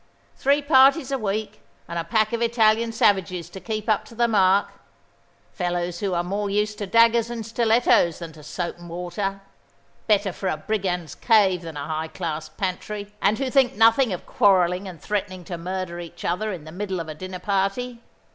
Three 0.35 0.63
parties 0.63 1.11
a 1.11 1.17
week, 1.19 1.61
and 1.87 1.99
a 1.99 2.03
pack 2.03 2.33
of 2.33 2.41
Italian 2.41 2.91
savages 2.91 3.51
to 3.51 3.59
keep 3.59 3.87
up 3.87 4.03
to 4.05 4.15
the 4.15 4.27
mark; 4.27 4.69
fellows 5.53 5.99
who 5.99 6.15
are 6.15 6.23
more 6.23 6.49
used 6.49 6.79
to 6.79 6.87
daggers 6.87 7.29
and 7.29 7.45
stilettos 7.45 8.17
than 8.17 8.31
to 8.33 8.41
soap 8.41 8.79
and 8.79 8.89
water, 8.89 9.41
better 10.07 10.33
for 10.33 10.49
a 10.49 10.57
brigand's 10.57 11.13
cave 11.13 11.61
than 11.61 11.77
a 11.77 11.85
high 11.87 12.07
class 12.07 12.49
pantry, 12.49 13.13
and 13.21 13.37
who 13.37 13.51
think 13.51 13.75
nothing 13.75 14.11
of 14.11 14.25
quarrelling 14.25 14.87
and 14.87 14.99
threatening 14.99 15.43
to 15.43 15.55
murder 15.55 15.99
each 15.99 16.25
other 16.25 16.51
in 16.51 16.63
the 16.63 16.71
middle 16.71 16.99
of 16.99 17.07
a 17.07 17.13
dinner 17.13 17.37
party. 17.37 18.01